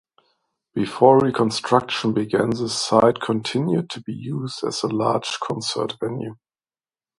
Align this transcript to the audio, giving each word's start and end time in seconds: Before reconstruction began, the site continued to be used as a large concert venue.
Before 0.73 1.19
reconstruction 1.19 2.11
began, 2.13 2.49
the 2.49 2.69
site 2.69 3.21
continued 3.21 3.91
to 3.91 4.01
be 4.01 4.13
used 4.13 4.63
as 4.63 4.81
a 4.81 4.87
large 4.87 5.37
concert 5.39 5.95
venue. 6.01 6.37